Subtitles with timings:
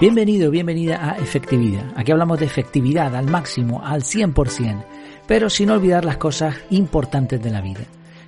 [0.00, 1.92] Bienvenido, bienvenida a Efectividad.
[1.96, 4.84] Aquí hablamos de efectividad al máximo, al 100%,
[5.26, 7.80] pero sin olvidar las cosas importantes de la vida.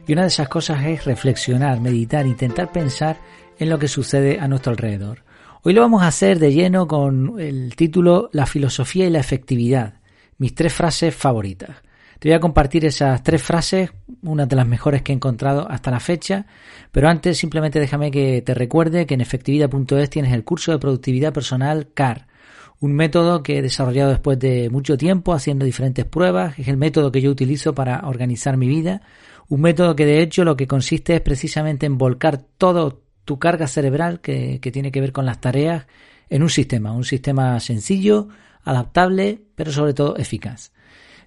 [0.05, 3.19] Y una de esas cosas es reflexionar, meditar, intentar pensar
[3.57, 5.23] en lo que sucede a nuestro alrededor.
[5.63, 10.01] Hoy lo vamos a hacer de lleno con el título La filosofía y la efectividad,
[10.39, 11.77] mis tres frases favoritas.
[12.21, 13.93] Te voy a compartir esas tres frases,
[14.23, 16.45] una de las mejores que he encontrado hasta la fecha,
[16.93, 21.33] pero antes simplemente déjame que te recuerde que en efectividad.es tienes el curso de productividad
[21.33, 22.27] personal CAR,
[22.79, 27.11] un método que he desarrollado después de mucho tiempo haciendo diferentes pruebas, es el método
[27.11, 29.01] que yo utilizo para organizar mi vida,
[29.49, 33.67] un método que de hecho lo que consiste es precisamente en volcar todo tu carga
[33.67, 35.87] cerebral que, que tiene que ver con las tareas
[36.29, 38.29] en un sistema, un sistema sencillo,
[38.63, 40.71] adaptable, pero sobre todo eficaz.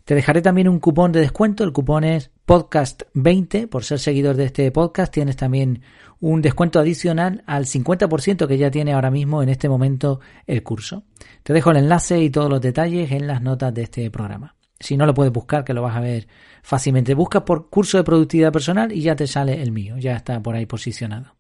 [0.06, 1.64] Te dejaré también un cupón de descuento.
[1.64, 3.68] El cupón es podcast20.
[3.70, 5.82] Por ser seguidor de este podcast tienes también
[6.20, 11.04] un descuento adicional al 50% que ya tiene ahora mismo en este momento el curso.
[11.44, 14.56] Te dejo el enlace y todos los detalles en las notas de este programa.
[14.78, 16.28] Si no lo puedes buscar, que lo vas a ver
[16.62, 17.14] fácilmente.
[17.14, 19.98] Busca por curso de productividad personal y ya te sale el mío.
[19.98, 21.36] Ya está por ahí posicionado.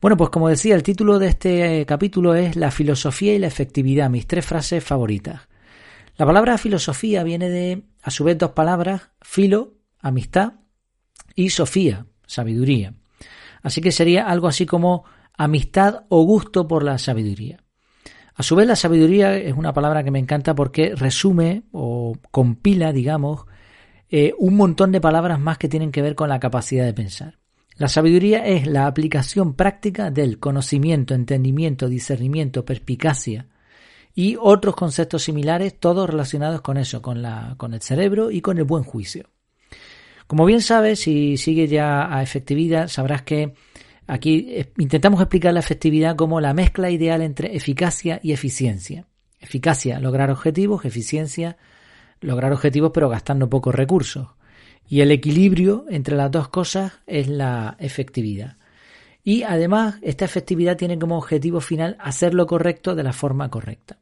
[0.00, 3.46] Bueno, pues como decía, el título de este eh, capítulo es La filosofía y la
[3.46, 5.42] efectividad, mis tres frases favoritas.
[6.16, 10.54] La palabra filosofía viene de, a su vez, dos palabras, filo, amistad,
[11.34, 12.94] y sofía, sabiduría.
[13.62, 15.04] Así que sería algo así como
[15.36, 17.58] amistad o gusto por la sabiduría.
[18.34, 22.92] A su vez, la sabiduría es una palabra que me encanta porque resume o compila,
[22.92, 23.44] digamos,
[24.08, 27.38] eh, un montón de palabras más que tienen que ver con la capacidad de pensar.
[27.76, 33.48] La sabiduría es la aplicación práctica del conocimiento, entendimiento, discernimiento, perspicacia,
[34.18, 38.56] y otros conceptos similares, todos relacionados con eso, con, la, con el cerebro y con
[38.56, 39.28] el buen juicio.
[40.26, 43.52] Como bien sabes, si sigues ya a efectividad, sabrás que
[44.06, 49.06] aquí intentamos explicar la efectividad como la mezcla ideal entre eficacia y eficiencia.
[49.38, 51.58] Eficacia, lograr objetivos, eficiencia,
[52.22, 54.28] lograr objetivos pero gastando pocos recursos.
[54.88, 58.56] Y el equilibrio entre las dos cosas es la efectividad.
[59.22, 63.98] Y además, esta efectividad tiene como objetivo final hacer lo correcto de la forma correcta.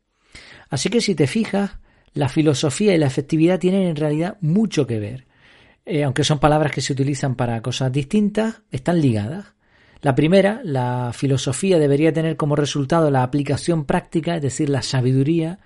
[0.74, 1.78] Así que si te fijas,
[2.14, 5.24] la filosofía y la efectividad tienen en realidad mucho que ver.
[5.86, 9.54] Eh, aunque son palabras que se utilizan para cosas distintas, están ligadas.
[10.00, 15.60] La primera, la filosofía, debería tener como resultado la aplicación práctica, es decir, la sabiduría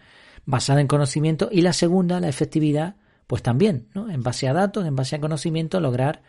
[0.44, 2.96] basada en conocimiento, y la segunda, la efectividad,
[3.26, 4.10] pues también, ¿no?
[4.10, 6.20] en base a datos, en base a conocimiento, lograr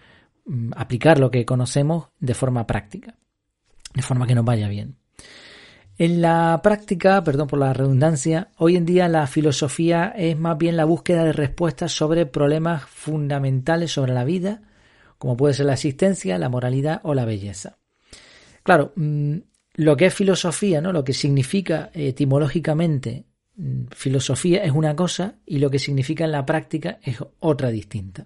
[0.45, 3.17] mm, aplicar lo que conocemos de forma práctica,
[3.93, 4.95] de forma que nos vaya bien.
[5.99, 10.77] En la práctica, perdón por la redundancia, hoy en día la filosofía es más bien
[10.77, 14.61] la búsqueda de respuestas sobre problemas fundamentales sobre la vida,
[15.17, 17.79] como puede ser la existencia, la moralidad o la belleza.
[18.63, 19.39] Claro, mm,
[19.73, 20.93] lo que es filosofía, ¿no?
[20.93, 23.25] Lo que significa etimológicamente
[23.57, 28.25] mm, filosofía es una cosa y lo que significa en la práctica es otra distinta.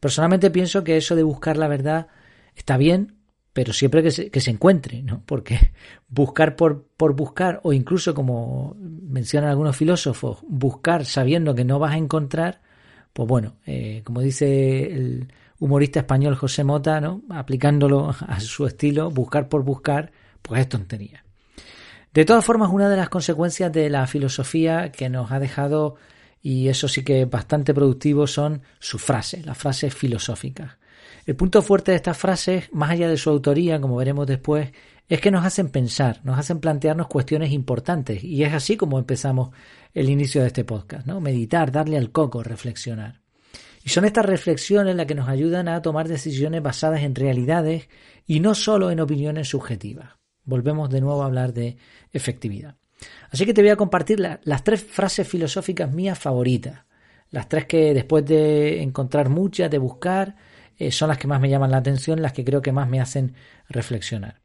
[0.00, 2.06] Personalmente pienso que eso de buscar la verdad
[2.54, 3.15] está bien,
[3.56, 5.22] pero siempre que se, que se encuentre, ¿no?
[5.24, 5.72] Porque
[6.10, 6.84] buscar por,
[7.14, 12.60] buscar, o incluso como mencionan algunos filósofos, buscar sabiendo que no vas a encontrar,
[13.14, 17.22] pues bueno, eh, como dice el humorista español José Mota, ¿no?
[17.30, 20.12] Aplicándolo a su estilo, buscar por buscar,
[20.42, 21.24] pues es tontería.
[22.12, 25.96] De todas formas, una de las consecuencias de la filosofía que nos ha dejado,
[26.42, 30.76] y eso sí que es bastante productivo, son sus frases, las frases filosóficas.
[31.26, 34.70] El punto fuerte de estas frases, más allá de su autoría, como veremos después,
[35.08, 38.22] es que nos hacen pensar, nos hacen plantearnos cuestiones importantes.
[38.22, 39.50] Y es así como empezamos
[39.92, 41.20] el inicio de este podcast, ¿no?
[41.20, 43.22] Meditar, darle al coco, reflexionar.
[43.82, 47.88] Y son estas reflexiones las que nos ayudan a tomar decisiones basadas en realidades
[48.24, 50.10] y no solo en opiniones subjetivas.
[50.44, 51.76] Volvemos de nuevo a hablar de
[52.12, 52.76] efectividad.
[53.30, 56.84] Así que te voy a compartir las tres frases filosóficas mías favoritas.
[57.30, 60.36] Las tres que después de encontrar muchas, de buscar,
[60.78, 63.00] eh, son las que más me llaman la atención, las que creo que más me
[63.00, 63.34] hacen
[63.68, 64.40] reflexionar.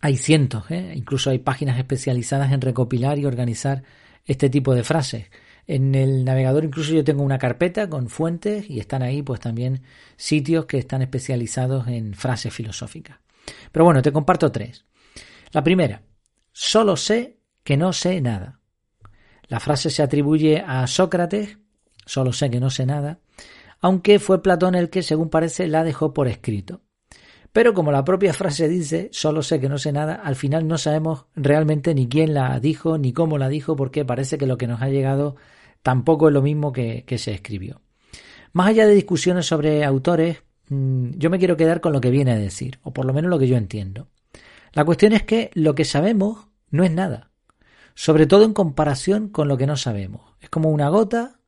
[0.00, 0.92] Hay cientos, ¿eh?
[0.94, 3.82] incluso hay páginas especializadas en recopilar y organizar
[4.24, 5.26] este tipo de frases.
[5.66, 9.82] En el navegador incluso yo tengo una carpeta con fuentes y están ahí pues también
[10.16, 13.18] sitios que están especializados en frases filosóficas.
[13.72, 14.84] Pero bueno, te comparto tres.
[15.52, 16.02] La primera,
[16.52, 18.60] solo sé que no sé nada.
[19.48, 21.58] La frase se atribuye a Sócrates,
[22.06, 23.18] solo sé que no sé nada,
[23.80, 26.82] aunque fue Platón el que, según parece, la dejó por escrito.
[27.52, 30.78] Pero como la propia frase dice, solo sé que no sé nada, al final no
[30.78, 34.66] sabemos realmente ni quién la dijo, ni cómo la dijo, porque parece que lo que
[34.66, 35.36] nos ha llegado
[35.82, 37.80] tampoco es lo mismo que, se escribió.
[38.52, 42.32] Más allá de discusiones sobre autores, mm, yo me quiero quedar con lo que viene
[42.32, 44.08] a decir, o por lo menos lo que yo entiendo.
[44.72, 47.30] La cuestión es que lo que sabemos no es nada.
[47.94, 50.22] sobre todo en comparación con lo que no sabemos.
[50.40, 51.40] Es como una gota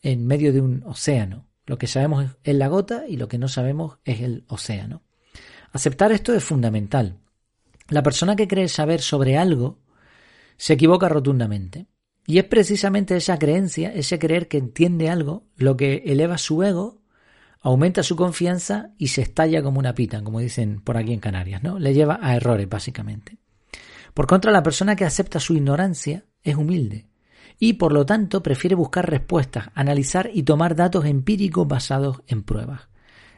[0.00, 1.51] en medio de un océano.
[1.72, 5.00] Lo que sabemos es la gota y lo que no sabemos es el océano.
[5.72, 7.16] Aceptar esto es fundamental.
[7.88, 9.78] La persona que cree saber sobre algo
[10.58, 11.86] se equivoca rotundamente.
[12.26, 17.00] Y es precisamente esa creencia, ese creer que entiende algo, lo que eleva su ego,
[17.62, 21.62] aumenta su confianza y se estalla como una pita, como dicen por aquí en Canarias,
[21.62, 21.78] ¿no?
[21.78, 23.38] Le lleva a errores, básicamente.
[24.12, 27.06] Por contra, la persona que acepta su ignorancia es humilde
[27.58, 32.88] y, por lo tanto, prefiere buscar respuestas, analizar y tomar datos empíricos basados en pruebas.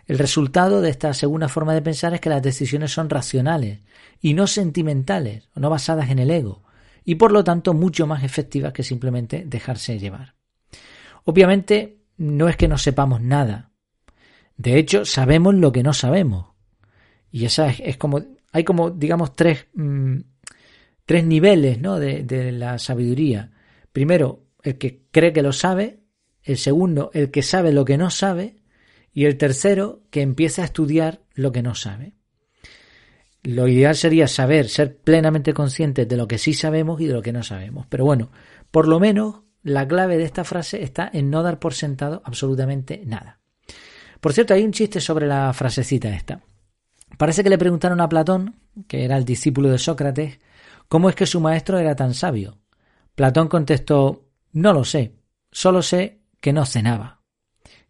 [0.07, 3.81] El resultado de esta segunda forma de pensar es que las decisiones son racionales
[4.21, 6.63] y no sentimentales, no basadas en el ego,
[7.05, 10.35] y por lo tanto mucho más efectivas que simplemente dejarse llevar.
[11.25, 13.71] Obviamente no es que no sepamos nada.
[14.57, 16.47] De hecho, sabemos lo que no sabemos.
[17.31, 18.23] Y esa es, como,
[18.53, 20.19] hay como, digamos, tres, mm,
[21.05, 21.99] tres niveles ¿no?
[21.99, 23.51] de, de la sabiduría.
[23.95, 26.01] Primero, el que cree que lo sabe.
[26.43, 28.57] El segundo, el que sabe lo que no sabe.
[29.13, 32.15] Y el tercero, que empieza a estudiar lo que no sabe.
[33.45, 37.23] Lo ideal sería saber, ser plenamente conscientes de lo que sí sabemos y de lo
[37.23, 37.87] que no sabemos.
[37.89, 38.33] Pero bueno,
[38.73, 43.01] por lo menos la clave de esta frase está en no dar por sentado absolutamente
[43.07, 43.39] nada.
[44.21, 46.43] Por cierto, hay un chiste sobre la frasecita esta.
[47.17, 48.57] Parece que le preguntaron a Platón,
[48.89, 50.41] que era el discípulo de Sócrates,
[50.89, 52.59] cómo es que su maestro era tan sabio.
[53.15, 55.15] Platón contestó, no lo sé,
[55.51, 57.23] solo sé que no cenaba.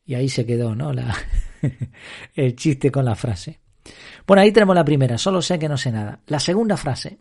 [0.04, 0.92] Y ahí se quedó, ¿no?
[0.92, 1.16] La
[2.34, 3.60] el chiste con la frase.
[4.26, 6.20] Bueno, ahí tenemos la primera, solo sé que no sé nada.
[6.26, 7.18] La segunda frase,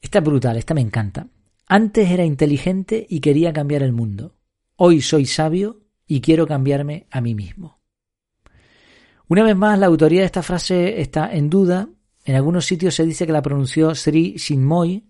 [0.00, 1.26] esta es brutal, esta me encanta.
[1.66, 4.36] Antes era inteligente y quería cambiar el mundo.
[4.76, 7.80] Hoy soy sabio y quiero cambiarme a mí mismo.
[9.28, 11.88] Una vez más, la autoría de esta frase está en duda.
[12.24, 15.06] En algunos sitios se dice que la pronunció Sri Chinmoy,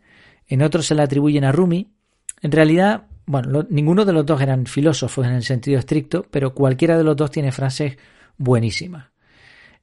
[0.46, 1.92] en otros se la atribuyen a Rumi.
[2.42, 6.98] En realidad, bueno, ninguno de los dos eran filósofos en el sentido estricto, pero cualquiera
[6.98, 7.96] de los dos tiene frases
[8.36, 9.06] buenísimas.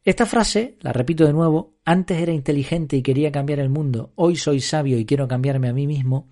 [0.04, 4.36] Esta frase, la repito de nuevo, antes era inteligente y quería cambiar el mundo, hoy
[4.36, 6.28] soy sabio y quiero cambiarme a mí mismo,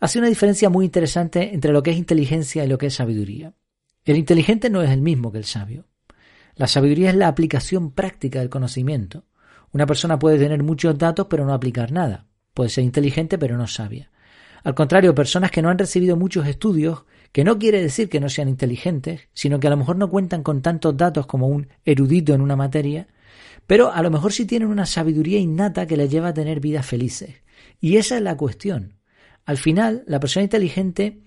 [0.00, 3.52] hace una diferencia muy interesante entre lo que es inteligencia y lo que es sabiduría.
[4.04, 5.86] El inteligente no es el mismo que el sabio.
[6.56, 9.24] La sabiduría es la aplicación práctica del conocimiento.
[9.72, 12.26] Una persona puede tener muchos datos pero no aplicar nada.
[12.54, 14.10] Puede ser inteligente pero no sabia.
[14.62, 18.28] Al contrario, personas que no han recibido muchos estudios que no quiere decir que no
[18.28, 22.32] sean inteligentes, sino que a lo mejor no cuentan con tantos datos como un erudito
[22.32, 23.08] en una materia,
[23.66, 26.86] pero a lo mejor sí tienen una sabiduría innata que les lleva a tener vidas
[26.86, 27.42] felices.
[27.80, 28.94] Y esa es la cuestión.
[29.46, 31.18] Al final, la persona inteligente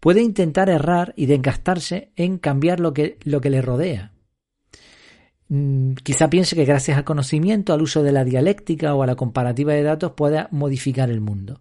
[0.00, 4.12] puede intentar errar y desgastarse en cambiar lo que, lo que le rodea.
[5.50, 9.16] Mm, quizá piense que gracias al conocimiento, al uso de la dialéctica o a la
[9.16, 11.60] comparativa de datos pueda modificar el mundo.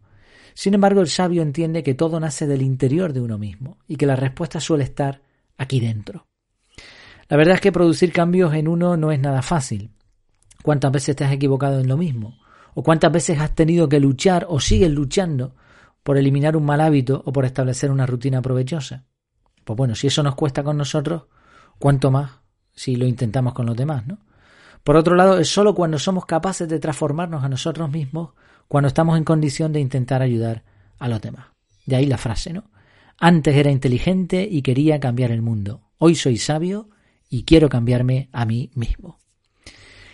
[0.53, 4.05] Sin embargo, el sabio entiende que todo nace del interior de uno mismo y que
[4.05, 5.23] la respuesta suele estar
[5.57, 6.27] aquí dentro.
[7.29, 9.89] La verdad es que producir cambios en uno no es nada fácil.
[10.61, 12.37] ¿Cuántas veces te has equivocado en lo mismo?
[12.75, 15.55] ¿O cuántas veces has tenido que luchar o sigues luchando
[16.03, 19.05] por eliminar un mal hábito o por establecer una rutina provechosa?
[19.63, 21.23] Pues bueno, si eso nos cuesta con nosotros,
[21.79, 22.39] ¿cuánto más
[22.79, 24.19] si lo intentamos con los demás, no?
[24.85, 28.29] Por otro lado, es solo cuando somos capaces de transformarnos a nosotros mismos
[28.69, 30.63] cuando estamos en condición de intentar ayudar
[30.97, 31.47] a los demás.
[31.85, 32.71] De ahí la frase, ¿no?
[33.17, 35.89] Antes era inteligente y quería cambiar el mundo.
[35.97, 36.89] Hoy soy sabio
[37.27, 39.19] y quiero cambiarme a mí mismo.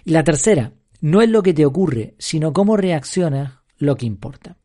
[0.04, 4.58] Y la tercera, no es lo que te ocurre, sino cómo reaccionas lo que importa.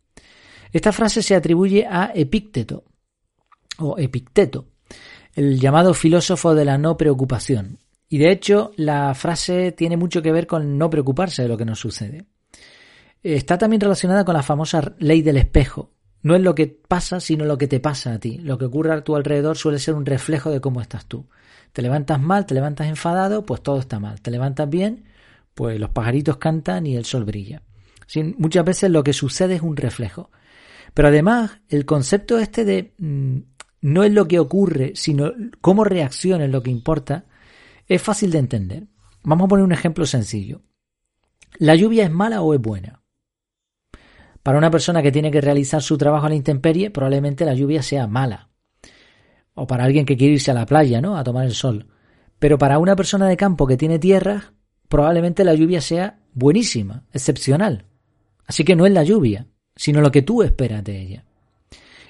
[0.72, 2.84] Esta frase se atribuye a Epícteto
[3.76, 4.68] o Epicteto,
[5.34, 7.78] el llamado filósofo de la no preocupación.
[8.10, 11.64] Y de hecho, la frase tiene mucho que ver con no preocuparse de lo que
[11.64, 12.26] nos sucede
[13.22, 15.92] está también relacionada con la famosa ley del espejo.
[16.22, 18.38] No es lo que pasa, sino lo que te pasa a ti.
[18.38, 21.26] Lo que ocurre a tu alrededor suele ser un reflejo de cómo estás tú.
[21.72, 24.20] Te levantas mal, te levantas enfadado, pues todo está mal.
[24.20, 25.04] Te levantas bien,
[25.54, 27.62] pues los pajaritos cantan y el sol brilla.
[28.36, 30.30] muchas veces lo que sucede es un reflejo.
[30.92, 33.38] Pero además, el concepto este de mm,
[33.82, 37.24] no es lo que ocurre, sino cómo reacciona es lo que importa,
[37.90, 38.86] es fácil de entender.
[39.24, 40.62] Vamos a poner un ejemplo sencillo.
[41.58, 43.02] ¿La lluvia es mala o es buena?
[44.44, 47.82] Para una persona que tiene que realizar su trabajo a la intemperie, probablemente la lluvia
[47.82, 48.48] sea mala.
[49.54, 51.16] O para alguien que quiere irse a la playa, ¿no?
[51.16, 51.88] A tomar el sol.
[52.38, 54.54] Pero para una persona de campo que tiene tierra,
[54.88, 57.86] probablemente la lluvia sea buenísima, excepcional.
[58.46, 61.24] Así que no es la lluvia, sino lo que tú esperas de ella.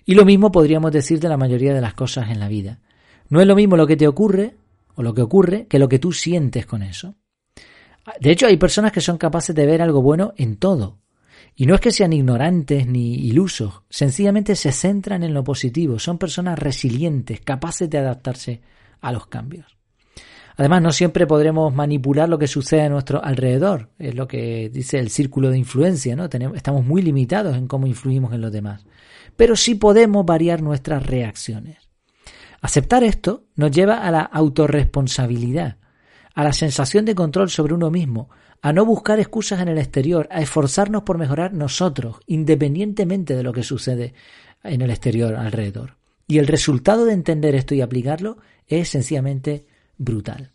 [0.05, 2.81] Y lo mismo podríamos decir de la mayoría de las cosas en la vida.
[3.31, 4.60] No es lo mismo lo que te ocurre
[5.01, 7.15] o lo que ocurre que lo que tú sientes con eso.
[8.21, 10.99] De hecho, hay personas que son capaces de ver algo bueno en todo,
[11.57, 16.19] Y no es que sean ignorantes ni ilusos, sencillamente se centran en lo positivo, son
[16.19, 18.61] personas resilientes, capaces de adaptarse
[19.01, 19.75] a los cambios.
[20.57, 24.99] Además, no siempre podremos manipular lo que sucede a nuestro alrededor, es lo que dice
[24.99, 26.27] el círculo de influencia, ¿no?
[26.27, 28.85] estamos muy limitados en cómo influimos en los demás,
[29.35, 31.90] pero sí podemos variar nuestras reacciones.
[32.61, 35.79] Aceptar esto nos lleva a la autorresponsabilidad,
[36.35, 38.29] a la sensación de control sobre uno mismo,
[38.63, 43.53] a no buscar excusas en el exterior, a esforzarnos por mejorar nosotros, independientemente de lo
[43.53, 44.13] que sucede
[44.63, 45.97] en el exterior alrededor.
[46.27, 50.53] Y el resultado de entender esto y aplicarlo es sencillamente brutal.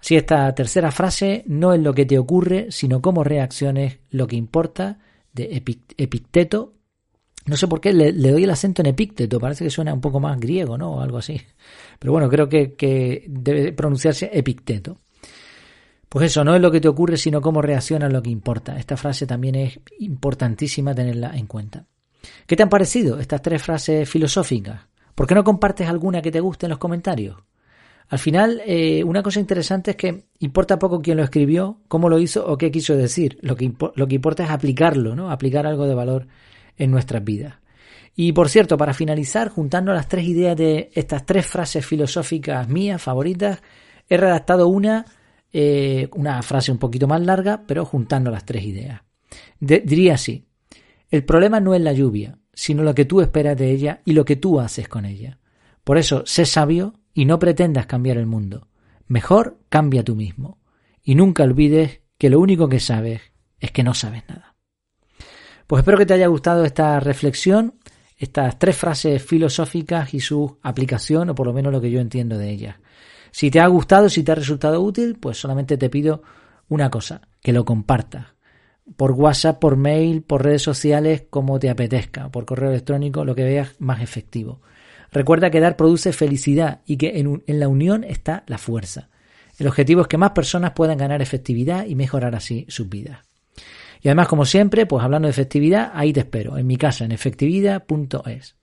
[0.00, 4.36] Así esta tercera frase no es lo que te ocurre, sino cómo reacciones lo que
[4.36, 4.98] importa,
[5.32, 5.62] de
[5.96, 6.74] Epicteto.
[7.48, 10.20] No sé por qué le, doy el acento en Epicteto, parece que suena un poco
[10.20, 10.92] más griego, ¿no?
[10.92, 11.40] O algo así.
[11.98, 14.98] Pero bueno, creo que, que debe pronunciarse Epicteto.
[16.08, 18.78] Pues eso, no es lo que te ocurre, sino cómo reaccionas lo que importa.
[18.78, 21.86] Esta frase también es importantísima tenerla en cuenta.
[22.46, 24.80] ¿Qué te han parecido estas tres frases filosóficas?
[25.14, 27.36] ¿Por qué no compartes alguna que te guste en los comentarios?
[28.08, 32.18] Al final, eh, una cosa interesante es que importa poco quién lo escribió, cómo lo
[32.18, 33.38] hizo o qué quiso decir.
[33.42, 35.30] Lo que, lo que importa es aplicarlo, ¿no?
[35.30, 36.26] Aplicar algo de valor
[36.78, 37.56] en nuestras vidas.
[38.14, 43.00] Y por cierto, para finalizar, juntando las tres ideas de estas tres frases filosóficas mías
[43.00, 43.62] favoritas,
[44.08, 45.04] he redactado una,
[45.52, 49.02] eh, una frase un poquito más larga, pero juntando las tres ideas.
[49.60, 50.46] diría así,
[51.10, 54.24] el problema no es la lluvia, sino lo que tú esperas de ella y lo
[54.24, 55.38] que tú haces con ella.
[55.84, 58.68] Por eso, sé sabio y no pretendas cambiar el mundo.
[59.06, 60.58] Mejor cambia tú mismo.
[61.02, 63.22] Y nunca olvides que lo único que sabes
[63.60, 64.47] es que no sabes nada.
[65.68, 67.74] Pues espero que te haya gustado esta reflexión,
[68.16, 72.38] estas tres frases filosóficas y su aplicación, o por lo menos lo que yo entiendo
[72.38, 72.76] de ellas.
[73.32, 76.22] Si te ha gustado, si te ha resultado útil, pues solamente te pido
[76.70, 78.28] una cosa, que lo compartas.
[78.96, 83.44] Por WhatsApp, por mail, por redes sociales, como te apetezca, por correo electrónico, lo que
[83.44, 84.62] veas más efectivo.
[85.12, 89.10] Recuerda que dar produce felicidad y que en, la unión está la fuerza.
[89.58, 93.27] El objetivo es que más personas puedan ganar efectividad y mejorar así sus vidas.
[94.00, 97.12] Y además, como siempre, pues hablando de efectividad, ahí te espero, en mi casa, en
[97.12, 98.56] efectividad.es.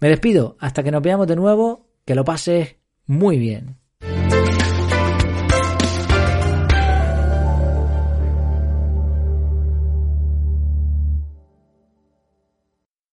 [0.00, 3.76] Me despido, hasta que nos veamos de nuevo, que lo pases muy bien.